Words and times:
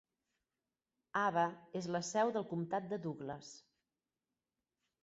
Ava 1.25 1.43
és 1.81 1.89
la 1.97 2.01
seu 2.09 2.35
del 2.39 2.49
comtat 2.55 2.91
de 2.95 3.01
Douglas. 3.07 3.55